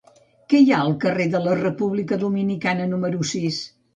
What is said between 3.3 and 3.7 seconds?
sis?